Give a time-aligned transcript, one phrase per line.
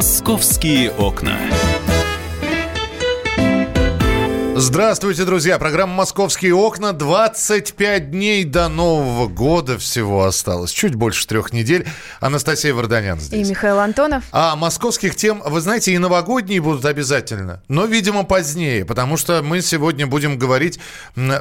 [0.00, 1.36] Московские окна.
[4.62, 5.58] Здравствуйте, друзья.
[5.58, 6.92] Программа «Московские окна».
[6.92, 10.70] 25 дней до Нового года всего осталось.
[10.70, 11.88] Чуть больше трех недель.
[12.20, 13.46] Анастасия Варданян здесь.
[13.46, 14.24] И Михаил Антонов.
[14.32, 17.62] А московских тем, вы знаете, и новогодние будут обязательно.
[17.68, 18.84] Но, видимо, позднее.
[18.84, 20.78] Потому что мы сегодня будем говорить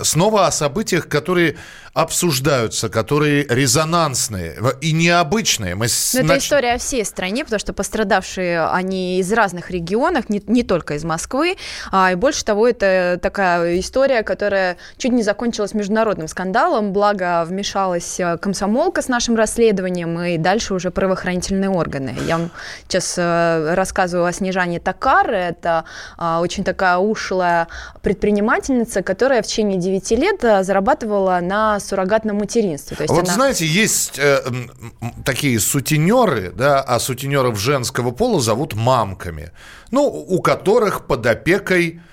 [0.03, 1.57] снова о событиях, которые
[1.93, 5.75] обсуждаются, которые резонансные и необычные.
[5.75, 6.37] Мы Но нач...
[6.37, 10.95] Это история о всей стране, потому что пострадавшие они из разных регионов, не, не только
[10.95, 11.57] из Москвы.
[11.91, 18.19] А, и больше того, это такая история, которая чуть не закончилась международным скандалом, благо вмешалась
[18.19, 22.15] э, комсомолка с нашим расследованием и дальше уже правоохранительные органы.
[22.27, 22.51] Я вам
[22.87, 25.31] сейчас э, рассказываю о Снежане Такар.
[25.31, 25.85] Это
[26.17, 27.67] а, очень такая ушлая
[28.01, 32.97] предпринимательница, которая в течение 9 лет э, зарабатывала на суррогатном материнстве.
[32.97, 33.33] То есть вот она...
[33.33, 34.39] знаете, есть э,
[35.25, 39.51] такие сутенеры, да, а сутенеров женского пола зовут мамками,
[39.91, 42.08] ну, у которых под опекой Э,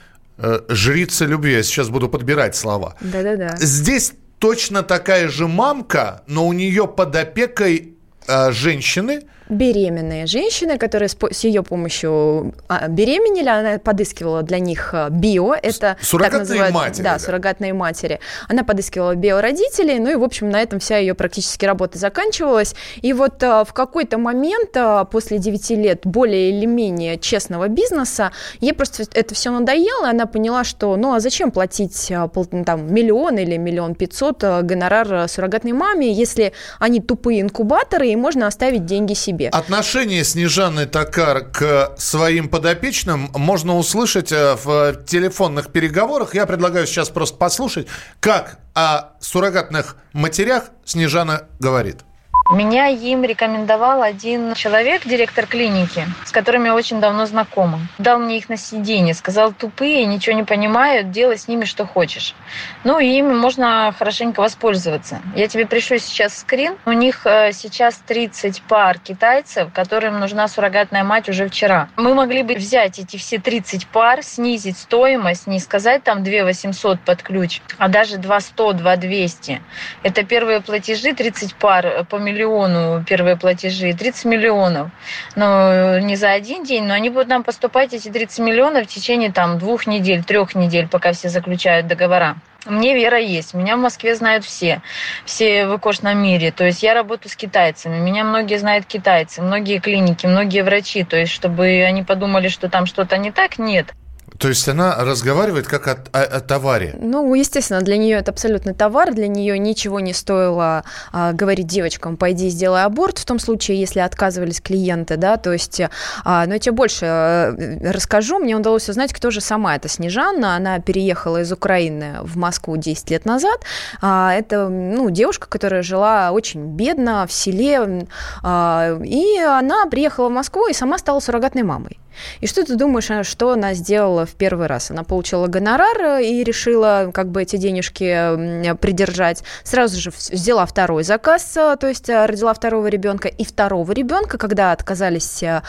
[0.68, 1.52] жрица любви.
[1.52, 2.94] Я сейчас буду подбирать слова.
[3.00, 3.56] Да-да-да.
[3.58, 7.94] Здесь точно такая же мамка, но у нее под опекой
[8.26, 14.90] э, женщины– беременные женщины, которые с, с ее помощью а, беременели, она подыскивала для них
[14.92, 18.20] а, био, это суррогатные так матери, да, да, суррогатные матери.
[18.48, 22.74] Она подыскивала биородителей, ну и в общем на этом вся ее практически работа заканчивалась.
[23.02, 28.32] И вот а, в какой-то момент а, после 9 лет более или менее честного бизнеса
[28.60, 32.92] ей просто это все надоело, и она поняла, что ну а зачем платить пол, там
[32.92, 39.14] миллион или миллион пятьсот гонорар суррогатной маме, если они тупые инкубаторы и можно оставить деньги
[39.14, 39.48] себе себе.
[39.48, 46.34] Отношение Снежаны Токар к своим подопечным можно услышать э, в телефонных переговорах.
[46.34, 47.86] Я предлагаю сейчас просто послушать,
[48.20, 52.05] как о суррогатных матерях Снежана говорит.
[52.48, 57.80] Меня им рекомендовал один человек, директор клиники, с которым я очень давно знакома.
[57.98, 62.36] Дал мне их на сиденье, сказал, тупые, ничего не понимают, делай с ними что хочешь.
[62.84, 65.20] Ну, и ими можно хорошенько воспользоваться.
[65.34, 66.76] Я тебе пришлю сейчас скрин.
[66.86, 71.88] У них э, сейчас 30 пар китайцев, которым нужна суррогатная мать уже вчера.
[71.96, 77.00] Мы могли бы взять эти все 30 пар, снизить стоимость, не сказать там 2 800
[77.00, 79.62] под ключ, а даже 2 100, 2 200.
[80.04, 84.90] Это первые платежи, 30 пар по миллиону миллиону первые платежи, 30 миллионов.
[85.34, 89.32] Но не за один день, но они будут нам поступать, эти 30 миллионов, в течение
[89.32, 92.36] там двух недель, трех недель, пока все заключают договора.
[92.66, 93.54] Мне вера есть.
[93.54, 94.82] Меня в Москве знают все.
[95.24, 96.50] Все в икошном мире.
[96.50, 97.98] То есть я работаю с китайцами.
[97.98, 101.04] Меня многие знают китайцы, многие клиники, многие врачи.
[101.04, 103.94] То есть чтобы они подумали, что там что-то не так, нет.
[104.38, 106.94] То есть она разговаривает как о, о, о товаре?
[107.00, 112.16] Ну, естественно, для нее это абсолютно товар, для нее ничего не стоило а, говорить девочкам,
[112.16, 115.80] пойди сделай аборт, в том случае, если отказывались клиенты, да, то есть,
[116.24, 120.56] а, но я тебе больше э, расскажу, мне удалось узнать, кто же сама эта Снежанна,
[120.56, 123.60] она переехала из Украины в Москву 10 лет назад,
[124.02, 128.06] а, это, ну, девушка, которая жила очень бедно в селе,
[128.42, 131.98] а, и она приехала в Москву и сама стала суррогатной мамой.
[132.40, 134.90] И что ты думаешь, а что она сделала в первый раз?
[134.90, 139.42] Она получила гонорар и решила как бы эти денежки придержать.
[139.64, 143.28] Сразу же взяла второй заказ, э, то есть э, родила второго ребенка.
[143.28, 145.62] И второго ребенка, когда отказались э,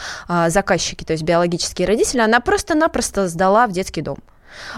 [0.48, 4.18] заказчики, то есть биологические родители, она просто-напросто сдала в детский дом.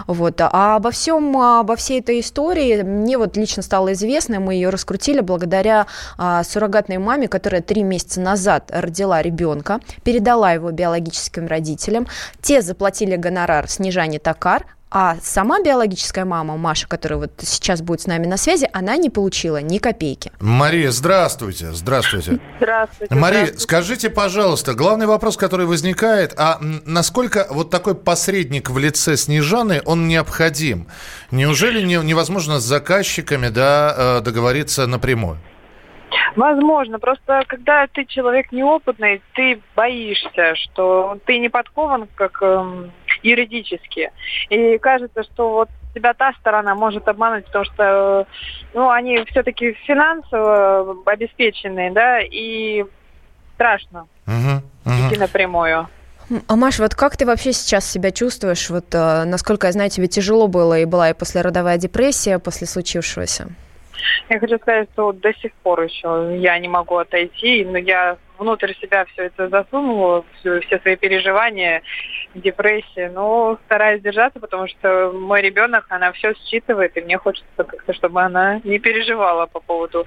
[0.07, 0.39] Вот.
[0.41, 5.21] А обо всем, обо всей этой истории мне вот лично стало известно, мы ее раскрутили
[5.21, 5.87] благодаря
[6.17, 12.07] а, суррогатной маме, которая три месяца назад родила ребенка, передала его биологическим родителям.
[12.41, 18.07] Те заплатили гонорар Снежане Токар, а сама биологическая мама, Маша, которая вот сейчас будет с
[18.07, 20.33] нами на связи, она не получила ни копейки.
[20.41, 21.71] Мария, здравствуйте.
[21.71, 22.39] Здравствуйте.
[22.57, 23.15] Здравствуйте.
[23.15, 23.63] Мария, здравствуйте.
[23.63, 30.09] скажите, пожалуйста, главный вопрос, который возникает, а насколько вот такой посредник в лице Снежаны, он
[30.09, 30.87] необходим?
[31.31, 35.37] Неужели невозможно с заказчиками да, э, договориться напрямую?
[36.35, 36.99] Возможно.
[36.99, 42.91] Просто когда ты человек неопытный, ты боишься, что ты не подкован как эм,
[43.23, 44.11] юридически.
[44.49, 48.27] И кажется, что вот тебя та сторона может обмануть, потому что
[48.73, 52.85] ну, они все-таки финансово обеспеченные, да, и
[53.55, 55.09] страшно угу, угу.
[55.09, 55.87] идти напрямую.
[56.47, 58.69] А Маш, вот как ты вообще сейчас себя чувствуешь?
[58.69, 63.49] Вот, э, насколько я знаю, тебе тяжело было и была и послеродовая депрессия после случившегося?
[64.29, 68.73] Я хочу сказать, что до сих пор еще я не могу отойти, но я внутрь
[68.81, 71.83] себя все это засунула, все, все свои переживания,
[72.33, 77.93] депрессия, но стараюсь держаться, потому что мой ребенок, она все считывает, и мне хочется как-то,
[77.93, 80.05] чтобы она не переживала по поводу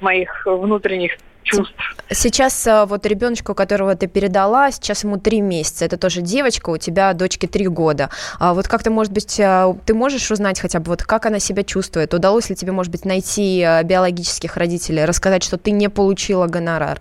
[0.00, 1.74] моих внутренних чувств.
[2.08, 6.76] Сейчас а, вот ребеночку, которого ты передала, сейчас ему три месяца, это тоже девочка, у
[6.76, 8.10] тебя дочке три года.
[8.38, 11.64] А вот как-то, может быть, а, ты можешь узнать хотя бы, вот как она себя
[11.64, 12.14] чувствует?
[12.14, 17.00] Удалось ли тебе, может быть, найти биологических родителей, рассказать, что ты не получила гонорар?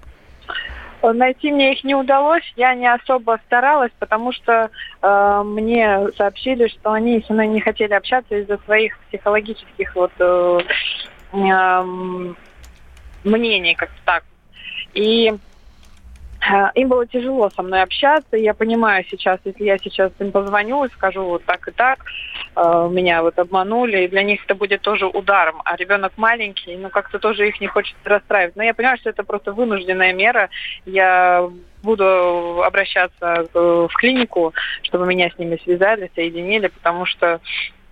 [1.01, 4.69] Найти мне их не удалось, я не особо старалась, потому что
[5.01, 10.59] э, мне сообщили, что они со мной не хотели общаться из-за своих психологических вот э,
[11.33, 11.83] э,
[13.23, 14.23] мнений, как так.
[14.93, 15.33] И
[16.75, 18.35] им было тяжело со мной общаться.
[18.35, 22.03] Я понимаю сейчас, если я сейчас им позвоню и скажу вот так и так,
[22.55, 25.61] э, меня вот обманули, и для них это будет тоже ударом.
[25.65, 28.55] А ребенок маленький, ну как-то тоже их не хочет расстраивать.
[28.55, 30.49] Но я понимаю, что это просто вынужденная мера.
[30.85, 31.47] Я
[31.83, 34.53] буду обращаться в клинику,
[34.83, 37.39] чтобы меня с ними связали, соединили, потому что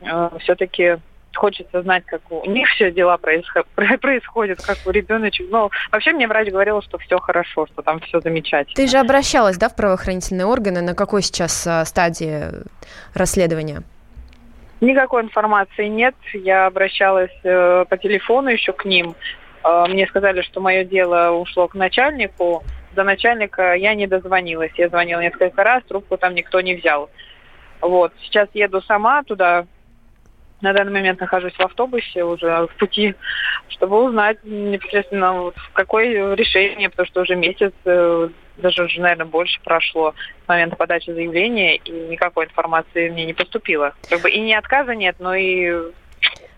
[0.01, 0.97] э, все-таки
[1.39, 3.17] хочется знать, как у них все дела
[4.01, 5.47] происходят, как у ребеночек.
[5.49, 8.75] Но вообще мне врач говорил, что все хорошо, что там все замечательно.
[8.75, 10.81] Ты же обращалась, да, в правоохранительные органы?
[10.81, 12.47] На какой сейчас а, стадии
[13.13, 13.83] расследования?
[14.81, 16.15] Никакой информации нет.
[16.33, 19.15] Я обращалась э, по телефону еще к ним.
[19.63, 22.63] Э, мне сказали, что мое дело ушло к начальнику.
[22.93, 24.71] До начальника я не дозвонилась.
[24.77, 27.09] Я звонила несколько раз, трубку там никто не взял.
[27.81, 28.13] Вот.
[28.21, 29.65] Сейчас еду сама туда,
[30.61, 33.15] на данный момент нахожусь в автобусе уже в пути,
[33.69, 39.59] чтобы узнать непосредственно вот, какое решение, потому что уже месяц, э, даже уже, наверное, больше
[39.63, 40.13] прошло
[40.45, 43.93] с момента подачи заявления, и никакой информации мне не поступило.
[44.09, 45.91] Как бы и ни отказа нет, но и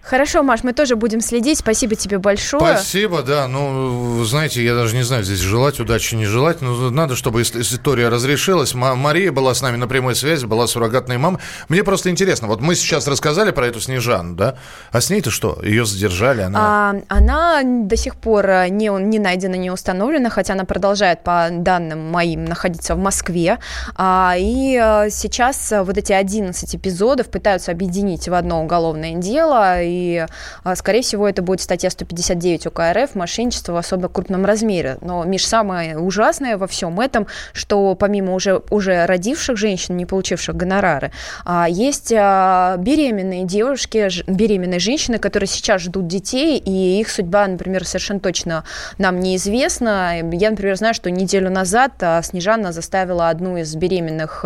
[0.02, 1.60] Хорошо, Маш, мы тоже будем следить.
[1.60, 2.78] Спасибо тебе большое.
[2.78, 3.48] Спасибо, да.
[3.48, 6.62] Ну, знаете, я даже не знаю, здесь желать удачи, не желать.
[6.62, 8.74] Но надо, чтобы история разрешилась.
[8.74, 11.40] Мария была с нами на прямой связи, была суррогатной мамой.
[11.70, 14.56] Мне просто интересно, вот мы сейчас рассказали про эту Снежану, да?
[14.92, 15.60] А с ней-то что?
[15.64, 16.42] Ее задержали?
[16.42, 21.24] Она, а, она до сих пор э, не, не найдена, не установлена, хотя она продолжает,
[21.24, 23.60] по данным моим, находиться в Москве.
[23.96, 30.26] А, и э, сейчас вот эти 11 эпизодов пытаются объединить в одно уголовное дело и,
[30.64, 34.98] а, скорее всего, это будет статья 159 УК РФ «Мошенничество в особо крупном размере».
[35.02, 40.56] Но, Миш, самое ужасное во всем этом, что помимо уже, уже родивших женщин, не получивших
[40.56, 41.12] гонорары,
[41.46, 47.86] а, есть а, беременные девушки, беременные женщины, которые сейчас ждут детей, и их судьба, например,
[47.86, 48.64] совершенно точно
[48.98, 50.22] нам неизвестна.
[50.32, 54.46] Я, например, знаю, что неделю назад Снежана заставила одну из беременных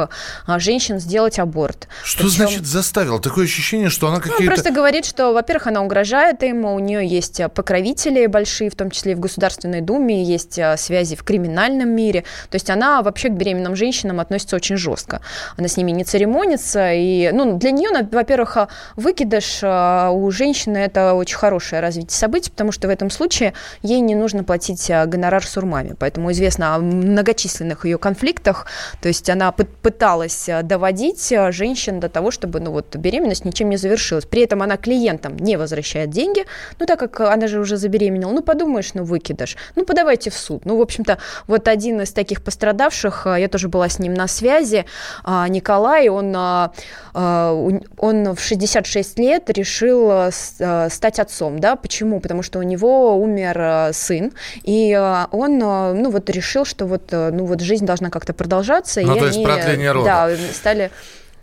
[0.58, 1.88] женщин сделать аборт.
[2.04, 2.36] Что Причем...
[2.36, 3.20] значит заставила?
[3.20, 4.44] Такое ощущение, что она какие-то...
[4.44, 8.76] Ну, просто говорит, что во-первых, она угрожает им, у нее есть э, покровители большие, в
[8.76, 12.22] том числе и в Государственной Думе, есть э, связи в криминальном мире.
[12.50, 15.22] То есть она вообще к беременным женщинам относится очень жестко.
[15.58, 16.94] Она с ними не церемонится.
[16.94, 22.72] И, ну, для нее, во-первых, э, выкидыш у женщины это очень хорошее развитие событий, потому
[22.72, 25.96] что в этом случае ей не нужно платить гонорар сурмами.
[26.00, 28.68] Поэтому известно о многочисленных ее конфликтах.
[29.02, 34.26] То есть она пыталась доводить женщин до того, чтобы ну, вот, беременность ничем не завершилась.
[34.26, 36.46] При этом она клиент там не возвращает деньги,
[36.80, 40.66] ну, так как она же уже забеременела, ну, подумаешь, ну, выкидыш, ну, подавайте в суд.
[40.66, 41.18] Ну, в общем-то,
[41.48, 44.86] вот один из таких пострадавших, э, я тоже была с ним на связи,
[45.24, 46.72] а, Николай, он, а,
[47.16, 47.54] а,
[47.98, 52.20] он в 66 лет решил э, стать отцом, да, почему?
[52.20, 54.32] Потому что у него умер э, сын,
[54.62, 54.96] и
[55.32, 59.26] он, ну, вот решил, что вот, ну, вот жизнь должна как-то продолжаться, ну, и то
[59.26, 60.06] есть они, продление рода.
[60.06, 60.92] Да, стали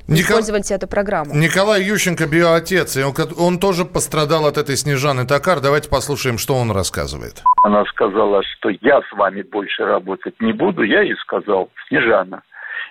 [0.08, 0.40] Никол...
[0.40, 1.34] использовать эту программу.
[1.34, 5.60] Николай Ющенко, биоотец, и он, он тоже пострадал от этой Снежаны Токар.
[5.60, 7.42] Давайте послушаем, что он рассказывает.
[7.64, 10.82] Она сказала, что я с вами больше работать не буду.
[10.82, 12.42] Я ей сказал, Снежана,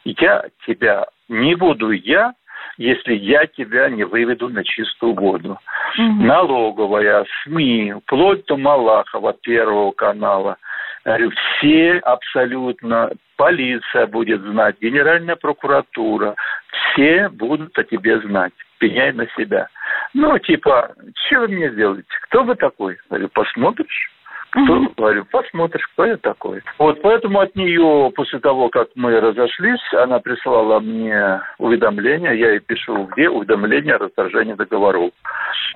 [0.05, 2.33] я тебя не буду я,
[2.77, 5.57] если я тебя не выведу на чистую воду.
[5.97, 6.23] Угу.
[6.23, 10.57] Налоговая, СМИ, вплоть до Малахова, Первого канала–
[11.03, 16.35] Говорю, все абсолютно, полиция будет знать, Генеральная прокуратура,
[16.93, 18.53] все будут о тебе знать.
[18.77, 19.67] Пеняй на себя.
[20.13, 20.93] Ну, типа,
[21.25, 22.07] что вы мне сделаете?
[22.25, 22.99] Кто вы такой?
[23.09, 24.11] Говорю, посмотришь.
[24.53, 24.93] Угу.
[24.97, 26.61] говорю, посмотришь, кто я такой.
[26.77, 32.59] Вот поэтому от нее, после того, как мы разошлись, она прислала мне уведомление, я ей
[32.59, 35.11] пишу, где уведомление о расторжении договоров.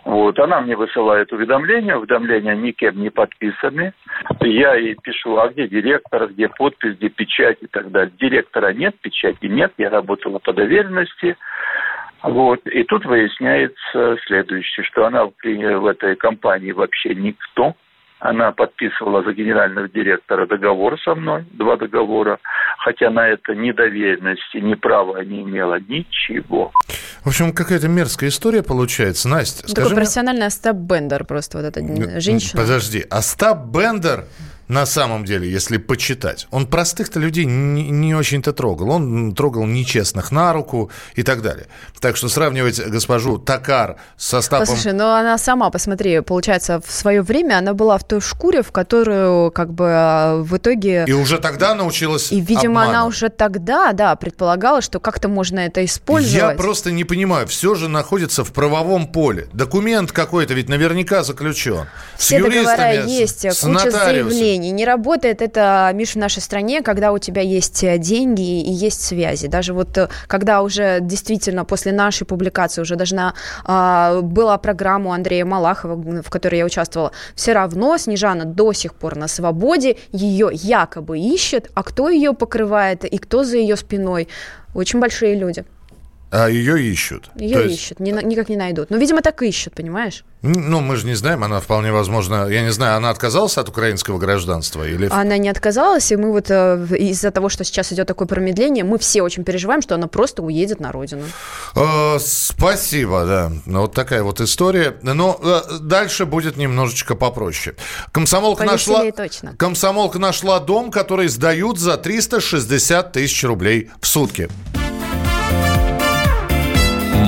[0.04, 3.94] Вот, она мне высылает уведомления, уведомления никем не подписаны.
[4.42, 8.14] Я ей пишу, а где директор, где подпись, где печать и так далее.
[8.20, 11.38] Директора нет, печати нет, я работала по доверенности.
[12.24, 12.60] Вот.
[12.66, 17.76] И тут выясняется следующее, что она в этой компании вообще никто,
[18.26, 22.40] она подписывала за генерального директора договор со мной, два договора,
[22.80, 26.72] хотя на это ни доверенности, ни права не имела, ничего.
[27.24, 29.30] В общем, какая-то мерзкая история получается.
[29.30, 30.48] Настя, Такой скажи профессиональный мне...
[30.48, 32.62] Остап Бендер просто вот эта женщина.
[32.62, 34.26] Подожди, Остап Бендер
[34.68, 36.48] на самом деле, если почитать.
[36.52, 38.90] Он простых-то людей не, не очень-то трогал.
[38.90, 41.68] Он трогал нечестных на руку и так далее.
[42.00, 44.66] Так что сравнивать госпожу Такар с составом...
[44.66, 48.72] Послушай, но она сама, посмотри, получается, в свое время она была в той шкуре, в
[48.72, 51.06] которую как бы а, в итоге...
[51.08, 52.90] И уже тогда научилась И, видимо, обману.
[52.90, 56.36] она уже тогда, да, предполагала, что как-то можно это использовать.
[56.36, 57.48] Я просто не понимаю.
[57.48, 59.48] Все же находится в правовом поле.
[59.54, 61.86] Документ какой-то ведь наверняка заключен.
[62.18, 64.32] Все с юристами, договора есть, с, с куча нотариусом.
[64.32, 64.55] заявлений.
[64.58, 69.02] Не работает это, Миш, в нашей стране, когда у тебя есть э, деньги и есть
[69.02, 69.48] связи.
[69.48, 73.34] Даже вот э, когда уже действительно после нашей публикации уже должна
[73.64, 78.94] а, была программа у Андрея Малахова, в которой я участвовала, все равно Снежана до сих
[78.96, 84.28] пор на свободе, ее якобы ищет, а кто ее покрывает и кто за ее спиной?
[84.74, 85.66] Очень большие люди.
[86.32, 87.30] А ее ищут.
[87.36, 88.90] Ее То есть, ищут, не на- никак не найдут.
[88.90, 90.26] Ну, видимо, так ищут, понимаешь?
[90.42, 94.20] Ну, мы же не знаем, она вполне возможно, я не знаю, она отказалась от украинского
[94.20, 95.08] гражданства или...
[95.12, 99.00] Она не отказалась, и мы вот э, из-за того, что сейчас идет такое промедление, мы
[99.00, 101.24] все очень переживаем, что она просто уедет на родину.
[101.76, 103.52] Э, спасибо, да.
[103.66, 104.96] Ну, вот такая вот история.
[105.02, 107.76] Но э, дальше будет немножечко попроще.
[108.12, 109.12] Комсомолка нашла...
[109.12, 109.56] Точно.
[109.58, 114.50] Комсомолка нашла дом, который сдают за 360 тысяч рублей в сутки.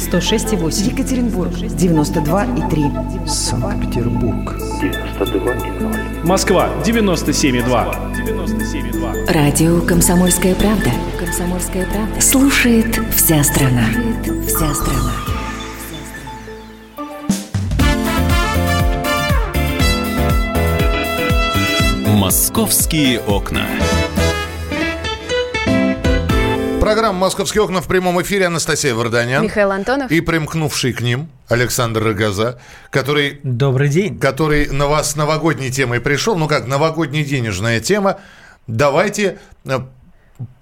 [0.00, 0.92] 106,8.
[0.92, 3.28] Екатеринбург 92,3.
[3.28, 6.26] Санкт-Петербург 92,0.
[6.26, 8.14] Москва 97,2.
[8.14, 9.32] 97,2.
[9.32, 10.90] Радио «Комсомольская правда».
[11.18, 12.20] «Комсомольская правда».
[12.20, 13.84] Слушает вся страна.
[13.92, 15.12] Слушает вся страна.
[22.16, 23.66] «Московские окна».
[26.90, 29.44] Программа «Московские окна» в прямом эфире Анастасия Варданян.
[29.44, 30.10] Михаил Антонов.
[30.10, 32.58] И примкнувший к ним Александр Рогоза,
[32.90, 34.18] который, Добрый день.
[34.18, 36.36] который на вас с новогодней темой пришел.
[36.36, 38.18] Ну как, новогодняя денежная тема.
[38.66, 39.78] Давайте э,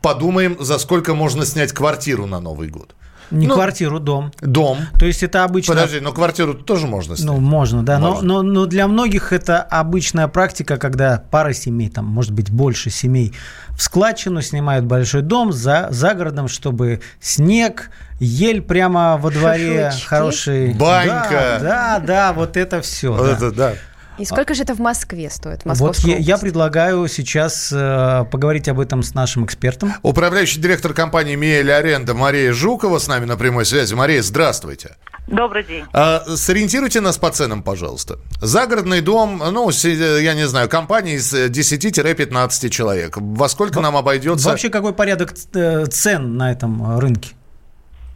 [0.03, 2.95] подумаем, за сколько можно снять квартиру на Новый год.
[3.31, 4.33] Не Ну, квартиру, дом.
[4.41, 4.79] Дом.
[4.99, 5.75] То есть это обычно...
[5.75, 7.27] Подожди, но квартиру тоже можно снять.
[7.27, 7.99] Ну, можно, да.
[7.99, 8.29] Но, Можно.
[8.29, 13.35] но, но для многих это обычная практика, когда пара семей, там, может быть, больше семей
[13.71, 20.07] в складчину снимают большой дом за, за городом, чтобы снег, ель прямо во дворе, Шашлычки.
[20.07, 20.75] хороший...
[20.75, 21.59] Банька.
[21.61, 23.13] Да, да, да, вот это все.
[23.13, 23.75] Вот это да.
[24.19, 25.63] И сколько же это в Москве стоит?
[25.65, 29.93] в Вот я, я предлагаю сейчас э, поговорить об этом с нашим экспертом.
[30.03, 33.95] Управляющий директор компании «Миэль Аренда» Мария Жукова с нами на прямой связи.
[33.95, 34.97] Мария, здравствуйте.
[35.29, 35.85] Добрый день.
[35.93, 38.17] А, сориентируйте нас по ценам, пожалуйста.
[38.41, 43.17] Загородный дом, ну, си- я не знаю, компания из э, 10-15 человек.
[43.19, 44.49] Во сколько нам обойдется?
[44.49, 47.35] Вообще, какой порядок э, цен на этом э, рынке?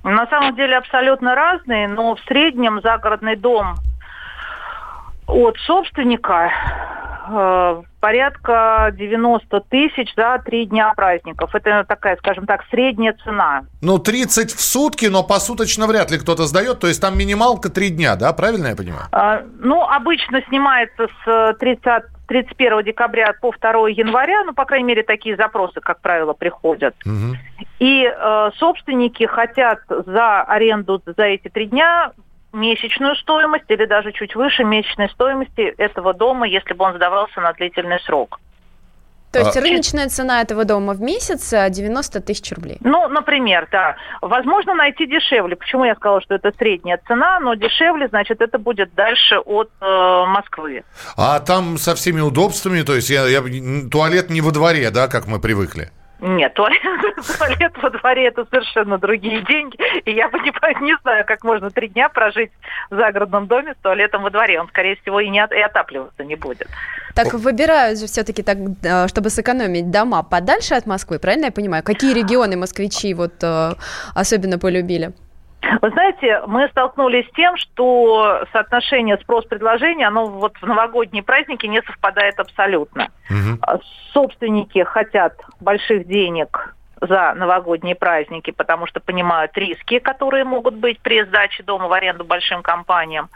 [0.05, 3.77] На самом деле абсолютно разные, но в среднем загородный дом
[5.27, 6.51] от собственника
[7.29, 11.55] э, порядка 90 тысяч за три дня праздников.
[11.55, 13.63] Это такая, скажем так, средняя цена.
[13.81, 16.81] Ну, 30 в сутки, но посуточно вряд ли кто-то сдает.
[16.81, 18.33] То есть там минималка 3 дня, да?
[18.33, 19.05] Правильно я понимаю?
[19.13, 25.03] А, Ну, обычно снимается с 30 31 декабря по 2 января, ну, по крайней мере,
[25.03, 26.95] такие запросы, как правило, приходят.
[27.05, 27.37] Мгм.
[27.79, 32.13] И э, собственники хотят за аренду за эти три дня
[32.53, 37.53] месячную стоимость или даже чуть выше месячной стоимости этого дома, если бы он сдавался на
[37.53, 38.41] длительный срок.
[39.33, 42.77] То есть А- рыночная цена этого дома в месяц э, 90 тысяч рублей.
[42.81, 43.97] Ну, например, да.
[44.21, 45.57] Возможно найти дешевле.
[45.57, 50.25] Почему я сказала, что это средняя цена, но дешевле, значит, это будет дальше от э,
[50.27, 50.85] Москвы.
[51.17, 53.43] А там со всеми удобствами, то есть я, я-
[53.91, 55.91] туалет не во дворе, да, как мы привыкли?
[56.23, 59.77] Нет, туалет, во дворе это совершенно другие деньги.
[60.05, 60.53] И я бы не,
[60.85, 62.53] не знаю, как можно три дня прожить
[62.91, 64.61] в загородном доме с туалетом во дворе.
[64.61, 66.69] Он, скорее всего, и не и отапливаться не будет.
[67.17, 71.83] Так выбирают же все-таки так, э, чтобы сэкономить дома подальше от Москвы, правильно я понимаю?
[71.83, 73.73] Какие регионы москвичи вот э,
[74.15, 75.13] особенно полюбили?
[75.81, 81.83] Вы знаете, мы столкнулись с тем, что соотношение спрос-предложения, оно вот в новогодние праздники не
[81.83, 83.09] совпадает абсолютно.
[83.63, 83.79] А
[84.13, 91.25] Собственники хотят больших денег за новогодние праздники, потому что понимают риски, которые могут быть при
[91.25, 93.29] сдаче дома в аренду большим компаниям.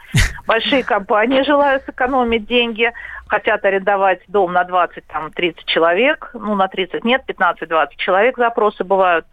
[0.47, 2.93] Большие компании желают сэкономить деньги,
[3.27, 9.25] хотят арендовать дом на 20-30 человек, ну на 30 нет, 15-20 человек запросы бывают.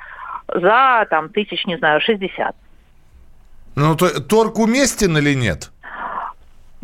[0.48, 2.56] за там тысяч, не знаю, 60.
[3.74, 5.70] Ну, то, торг уместен или нет?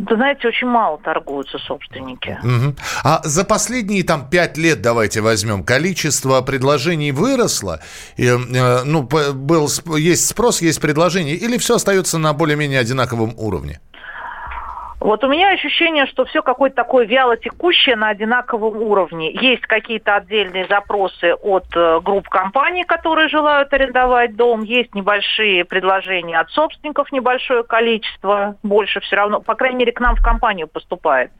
[0.08, 2.38] Вы знаете, очень мало торгуются собственники.
[2.42, 2.74] Угу.
[3.04, 7.80] А за последние там пять лет, давайте возьмем, количество предложений выросло?
[8.16, 9.68] И, э, ну, был,
[9.98, 13.80] есть спрос, есть предложение, или все остается на более-менее одинаковом уровне?
[15.00, 19.32] Вот у меня ощущение, что все какое-то такое вяло текущее на одинаковом уровне.
[19.32, 24.62] Есть какие-то отдельные запросы от э, групп компаний, которые желают арендовать дом.
[24.62, 28.56] Есть небольшие предложения от собственников, небольшое количество.
[28.62, 31.30] Больше все равно, по крайней мере, к нам в компанию поступает.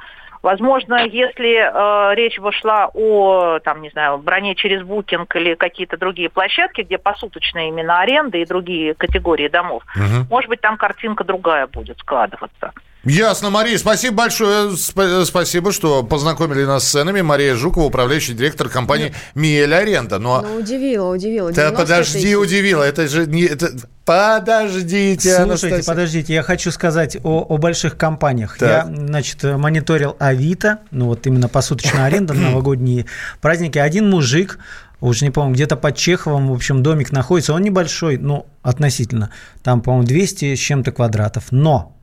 [0.43, 6.31] Возможно, если э, речь вошла о, там, не знаю, броне через букинг или какие-то другие
[6.31, 10.26] площадки, где посуточная именно аренда и другие категории домов, угу.
[10.31, 12.73] может быть, там картинка другая будет складываться.
[13.04, 13.78] Ясно, Мария.
[13.78, 14.76] Спасибо большое.
[14.76, 17.23] Спасибо, что познакомили нас с ценами.
[17.23, 20.19] Мария Жукова, управляющий директор компании Миель Аренда.
[20.19, 20.42] Но...
[20.42, 21.50] Ну, удивила, удивила.
[21.50, 22.37] Да подожди, тысяч.
[22.37, 22.83] удивила.
[22.83, 23.45] Это же не...
[23.45, 23.71] Это...
[24.04, 25.85] Подождите, Слушайте, Анастасия.
[25.85, 26.35] подождите.
[26.35, 28.59] Я хочу сказать о, о больших компаниях.
[28.59, 28.88] Так.
[28.88, 30.80] Я, значит, мониторил Авито.
[30.90, 33.07] Ну, вот именно посуточная аренда, новогодние
[33.40, 33.78] праздники.
[33.78, 34.59] Один мужик
[35.00, 37.54] уж не помню, где-то под Чеховым, в общем, домик находится.
[37.54, 39.30] Он небольшой, ну, относительно.
[39.62, 41.45] Там, по-моему, 200 с чем-то квадратов.
[41.50, 41.97] Но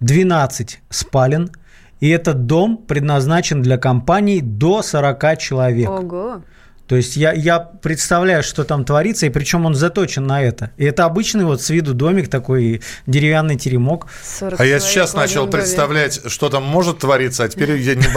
[0.00, 1.50] 12 спален,
[2.00, 5.88] и этот дом предназначен для компаний до 40 человек.
[5.88, 6.42] Ого!
[6.90, 10.72] То есть я, я представляю, что там творится, и причем он заточен на это.
[10.76, 14.08] И это обычный вот с виду домик, такой деревянный теремок.
[14.40, 18.08] А я сейчас начал представлять, что там может твориться, а теперь я не,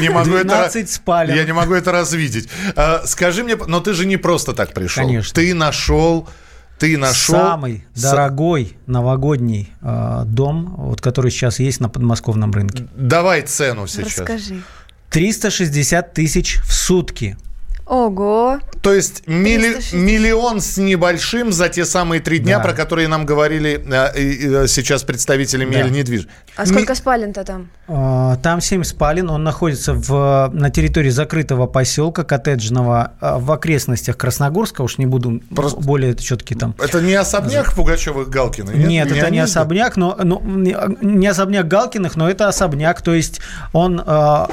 [0.00, 0.70] не могу это...
[0.86, 1.34] спален.
[1.34, 2.48] Я не могу это развидеть.
[2.74, 5.04] А, скажи мне, но ты же не просто так пришел.
[5.04, 5.34] Конечно.
[5.34, 6.26] Ты нашел
[6.78, 7.34] ты нашел...
[7.34, 12.86] Самый дорогой новогодний э, дом, вот, который сейчас есть на подмосковном рынке.
[12.94, 14.18] Давай цену сейчас.
[14.18, 14.62] Расскажи.
[15.10, 17.36] 360 тысяч в сутки.
[17.86, 18.58] Ого.
[18.82, 22.64] То есть милли, миллион с небольшим за те самые три дня, да.
[22.64, 25.88] про которые нам говорили э, э, сейчас представители да.
[25.88, 26.30] недвижимости.
[26.56, 26.96] А сколько Ми...
[26.96, 27.70] спален-то там?
[27.86, 29.30] А, там 7 спален.
[29.30, 34.82] Он находится в, на территории закрытого поселка коттеджного а, в окрестностях Красногорска.
[34.82, 35.80] Уж не буду Просто...
[35.80, 36.74] более четкий там.
[36.78, 38.70] Это не особняк Пугачевых Галкина?
[38.70, 43.00] Нет, нет не это не особняк, но, но не особняк Галкиных, но это особняк.
[43.02, 43.40] То есть
[43.72, 44.50] он а,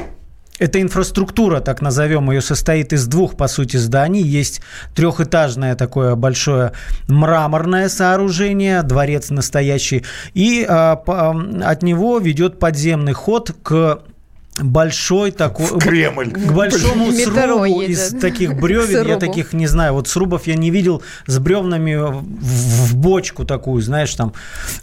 [0.63, 4.21] эта инфраструктура, так назовем ее, состоит из двух, по сути, зданий.
[4.21, 4.62] Есть
[4.95, 6.71] трехэтажное такое большое
[7.10, 11.32] мраморное сооружение, дворец настоящий, и а, по,
[11.65, 14.04] от него ведет подземный ход к
[14.61, 15.65] большой такой...
[15.65, 16.31] В Кремль.
[16.31, 19.07] К большому срубу из таких бревен.
[19.07, 19.93] Я таких не знаю.
[19.93, 24.33] Вот срубов я не видел с бревнами в, в бочку такую, знаешь, там,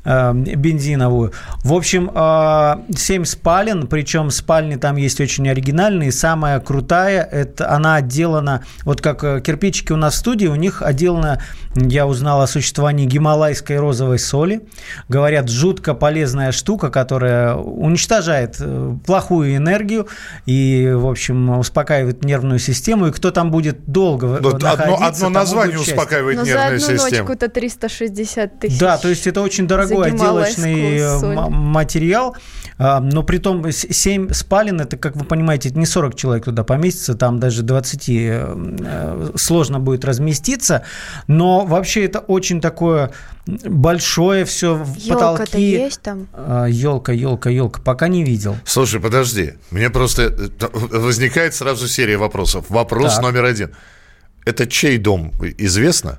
[0.05, 1.33] э, бензиновую.
[1.63, 6.13] В общем, э, 7 спален, причем спальни там есть очень оригинальные.
[6.13, 10.83] Самая крутая, это она отделана, вот как э, кирпичики у нас в студии, у них
[10.83, 11.41] отделана,
[11.77, 14.63] я узнал о существовании гималайской розовой соли.
[15.09, 20.09] Говорят, жутко полезная штука, которая уничтожает э, плохую энергию
[20.47, 23.07] и, в общем, успокаивает нервную систему.
[23.07, 26.99] И кто там будет долго вот находиться, Одно, одно название успокаивает Но нервную систему.
[26.99, 28.79] за одну ночку-то 360 тысяч.
[28.79, 32.37] Да, то есть это очень дорогой отделочный э, материал.
[32.79, 37.15] А, но при том 7 спален, это, как вы понимаете, не 40 человек туда поместится,
[37.15, 38.13] там даже 20 э,
[38.81, 40.83] э, сложно будет разместиться.
[41.27, 43.11] Но вообще это очень такое
[43.65, 45.61] большое все, потолки.
[45.61, 46.29] есть там?
[46.69, 47.81] Елка, елка, елка.
[47.83, 48.57] Пока не видел.
[48.65, 49.55] Слушай, подожди.
[49.71, 52.67] Мне просто э, возникает сразу серия вопросов.
[52.69, 53.23] Вопрос так.
[53.23, 53.71] номер один.
[54.45, 55.33] Это чей дом?
[55.59, 56.19] Известно?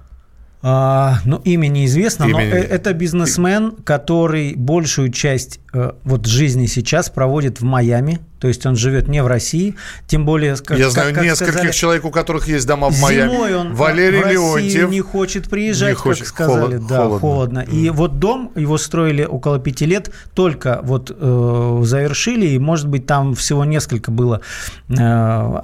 [0.63, 2.33] А, ну, имя неизвестно, имя...
[2.33, 8.19] но э, это бизнесмен, который большую часть э, вот жизни сейчас проводит в Майами.
[8.39, 9.75] То есть он живет не в России,
[10.07, 10.55] тем более...
[10.57, 13.31] Как, Я знаю как нескольких сказали, человек, у которых есть дома в Майами.
[13.31, 14.89] Зимой он Валерий в Россию Леонтьев.
[14.89, 16.23] не хочет приезжать, не хочет.
[16.25, 16.77] как сказали.
[16.77, 17.19] Холод, да, холодно.
[17.19, 17.59] холодно.
[17.59, 23.05] И вот дом, его строили около пяти лет, только вот э, завершили, и, может быть,
[23.07, 24.41] там всего несколько было
[24.89, 25.59] э,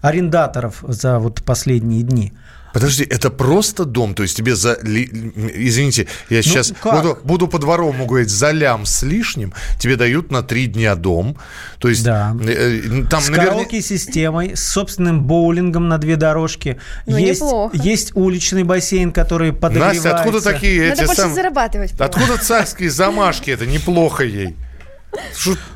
[0.00, 2.32] арендаторов за вот последние дни.
[2.72, 4.14] Подожди, это просто дом?
[4.14, 4.74] То есть тебе за...
[4.74, 10.42] Извините, я ну, сейчас буду, буду по-дворовому говорить, за лям с лишним тебе дают на
[10.42, 11.36] три дня дом.
[11.78, 12.36] То есть да.
[12.40, 13.80] Э, э, там, с наверное...
[13.80, 16.78] системой, с собственным боулингом на две дорожки.
[17.06, 20.10] Ну, есть, есть уличный бассейн, который подогревается.
[20.10, 21.06] Настя, откуда такие Надо эти...
[21.06, 21.34] больше сам...
[21.34, 21.92] зарабатывать.
[21.98, 23.50] Откуда царские замашки?
[23.50, 24.56] Это неплохо ей.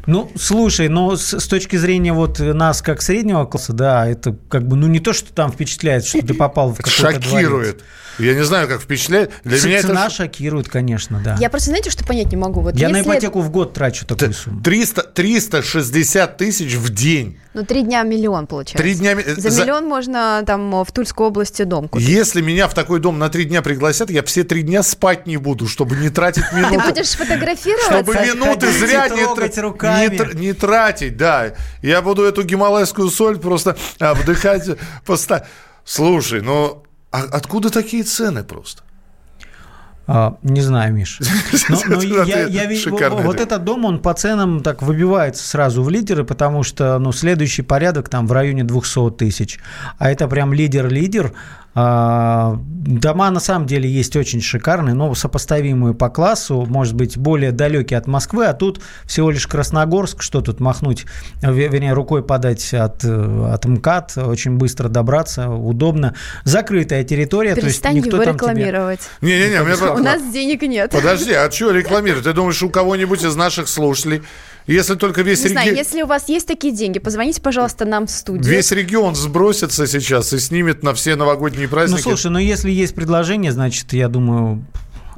[0.07, 4.67] Ну, слушай, но с, с точки зрения вот нас как среднего класса, да, это как
[4.67, 7.83] бы, ну не то, что там впечатляет, что ты попал в какой-то Шокирует.
[8.21, 9.33] Я не знаю, как впечатляет.
[9.43, 10.15] Для Ц- меня Цена это...
[10.15, 11.37] шокирует, конечно, да.
[11.41, 12.61] Я просто, знаете, что понять не могу?
[12.61, 14.63] Вот Я на ипотеку в год трачу такую сумму.
[14.63, 17.39] 300, 360 тысяч в день.
[17.55, 18.79] Ну, три дня миллион получается.
[18.83, 22.07] Три дня ми- За, за- миллион можно там в Тульской области дом купить.
[22.09, 25.37] Если меня в такой дом на три дня пригласят, я все три дня спать не
[25.37, 26.89] буду, чтобы не тратить Ты минуты.
[26.91, 27.93] будешь фотографироваться?
[27.95, 30.21] Чтобы минуты зря не, трогать руками.
[30.35, 31.53] не не тратить, да.
[31.83, 34.69] Я буду эту гималайскую соль просто вдыхать.
[35.07, 35.47] поста-
[35.85, 38.83] Слушай, ну а откуда такие цены просто?
[40.07, 41.19] А, не знаю, Миш.
[41.71, 43.47] Но, но я, я ви- Шикарный вот ответ.
[43.47, 48.11] этот дом, он по ценам так выбивается сразу в лидеры, потому что ну, следующий порядок
[48.11, 49.59] там в районе 200 тысяч.
[49.99, 51.33] А это прям лидер-лидер.
[51.77, 57.51] А, дома на самом деле есть очень шикарные, но сопоставимые по классу, может быть, более
[57.51, 61.05] далекие от Москвы, а тут всего лишь Красногорск, что тут махнуть,
[61.43, 66.15] ве- вернее, рукой подать от, от МКАД, очень быстро добраться, удобно.
[66.45, 69.01] Закрытая территория, то есть Перестань никто его там тебе- рекламировать.
[69.21, 70.91] Не-не-не, у меня У нас денег нет.
[70.93, 72.25] Подожди, а что рекламировать?
[72.25, 74.23] Ты думаешь, у кого-нибудь из наших слушателей,
[74.67, 75.79] если только весь Не знаю, регион...
[75.85, 78.45] если у вас есть такие деньги, позвоните, пожалуйста, нам в студию.
[78.45, 82.01] Весь регион сбросится сейчас и снимет на все новогодние Ну, праздники.
[82.03, 84.65] слушай, ну если есть предложение, значит, я думаю,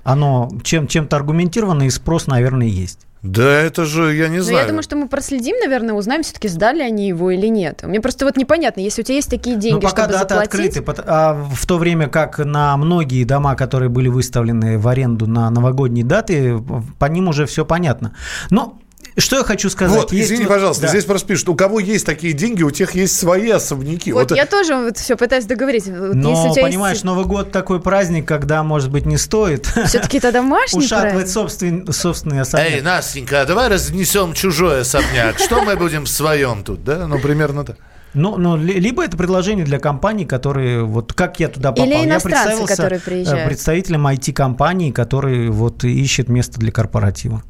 [0.04, 3.00] оно чем, чем-то аргументировано, и спрос, наверное, есть.
[3.22, 4.56] Да это же, я не Но знаю.
[4.58, 7.82] Ну, я думаю, что мы проследим, наверное, узнаем, все-таки сдали они его или нет.
[7.82, 10.34] Мне просто вот непонятно, если у тебя есть такие деньги, Но Ну, пока чтобы даты
[10.34, 10.76] заплатить...
[10.76, 15.50] открыты, а в то время как на многие дома, которые были выставлены в аренду на
[15.50, 16.62] новогодние даты,
[17.00, 18.14] по ним уже все понятно.
[18.50, 18.78] Но
[19.20, 19.96] что я хочу сказать?
[19.96, 20.88] Вот, Есть извини, вот- пожалуйста, да.
[20.88, 24.12] здесь просто пишут, у кого есть такие деньги, у тех есть свои особняки.
[24.12, 25.86] Вот, я тоже вот все пытаюсь договорить.
[25.86, 30.80] Вот Но, понимаешь, Новый год такой праздник, когда, может быть, не стоит Все-таки это домашний
[30.84, 31.94] ушатывать праздник.
[31.94, 32.70] собственный, особняк.
[32.70, 35.38] Эй, Настенька, а давай разнесем чужой особняк.
[35.38, 37.06] Что мы будем в своем тут, да?
[37.06, 37.76] Ну, примерно так.
[38.14, 41.86] Ну, ну, ли- либо это предложение для компаний, которые, вот как я туда попал.
[41.86, 43.46] Или я представился, которые э, приезжают.
[43.46, 47.42] представителем IT-компании, который вот ищет место для корпоратива.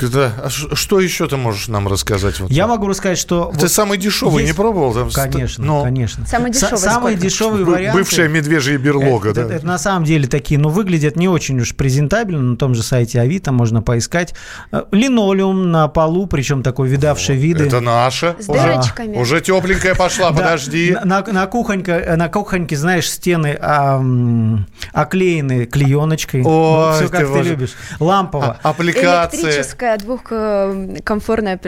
[0.00, 2.40] Да, а что еще ты можешь нам рассказать?
[2.40, 2.50] Вот?
[2.50, 3.50] Я могу рассказать, что...
[3.54, 4.92] Ты вот самый дешевый есть- не пробовал?
[4.92, 6.26] Там, Конечно, ну, конечно.
[6.26, 7.96] Самый Са- дешевый дешевый бы- вариант.
[7.96, 9.54] Бывшая медвежья берлога, это, да?
[9.54, 12.42] это на самом деле такие, ну, выглядят не очень уж презентабельно.
[12.42, 14.34] На том же сайте Авито можно поискать.
[14.72, 17.66] Э, Линолеум на полу, причем такой видавший виды.
[17.66, 18.34] Это наша.
[18.40, 19.16] С Уже- дырочками.
[19.16, 20.96] Уже тепленькая пошла, подожди.
[21.04, 21.44] На, на,
[21.86, 24.02] э, на кухоньке, знаешь, стены а,
[24.92, 26.42] оклеены клееночкой.
[26.44, 27.74] Ой, все ты как ты, любишь.
[28.00, 28.58] Лампово.
[28.62, 29.62] А- Аппликации.
[29.84, 31.60] Электрическая двухкомфортная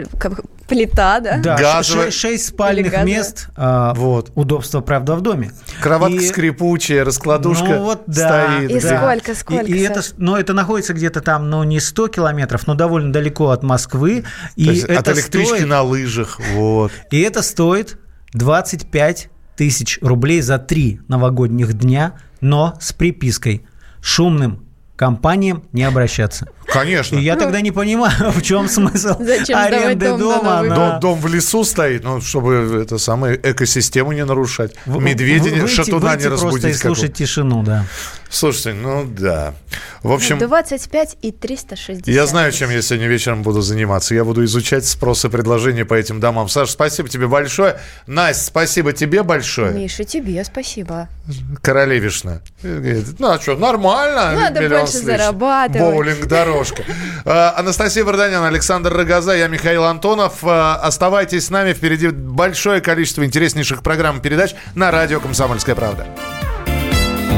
[0.67, 1.37] плита, да?
[1.37, 2.11] Да, газовая.
[2.11, 3.47] ше- шесть спальных мест.
[3.55, 4.31] а, Вот.
[4.35, 5.51] Удобство, правда, в доме.
[5.81, 8.47] Кроватка И- скрипучая, раскладушка Ну вот, да.
[8.57, 8.71] стоит.
[8.71, 8.97] И да.
[9.19, 12.75] сколько, сколько, И, и это, но это находится где-то там, ну, не 100 километров, но
[12.75, 14.25] довольно далеко от Москвы.
[14.55, 16.39] И То есть это от электрички стоит, на лыжах.
[16.53, 16.91] Вот.
[17.11, 17.97] И это стоит
[18.33, 23.65] 25 тысяч рублей за три новогодних дня, но с припиской
[24.01, 24.66] «Шумным
[24.97, 26.49] компаниям не обращаться».
[26.65, 27.15] Конечно.
[27.17, 30.61] И я тогда не понимаю, в чем смысл Зачем аренды дом дома.
[30.63, 34.73] На- Дом, дом в лесу стоит, ну, чтобы это самое экосистему не нарушать.
[34.85, 36.75] В- Медведя, не- выйти- шатуна выйти не просто разбудить.
[36.75, 37.85] и слушать тишину, да.
[38.29, 39.53] Слушайте, ну да.
[40.03, 42.07] В общем, 25 и 360.
[42.07, 44.13] я знаю, чем я сегодня вечером буду заниматься.
[44.15, 46.49] Я буду изучать спрос и предложения по этим домам.
[46.49, 47.79] Саша, спасибо тебе большое.
[48.05, 49.73] Настя, спасибо тебе большое.
[49.73, 51.09] Миша, тебе спасибо.
[51.61, 52.41] Королевишна.
[52.63, 54.33] Ну, а что, нормально.
[54.33, 55.17] Надо миллион больше лишним.
[55.17, 55.81] зарабатывать.
[55.81, 56.83] Боулинг-дорожка.
[57.25, 60.39] А, Анастасия Варданян, Александр Рогоза, я Михаил Антонов.
[60.43, 61.73] А, Оставайтесь с нами.
[61.73, 66.05] Впереди большое количество интереснейших программ и передач на радио «Комсомольская правда».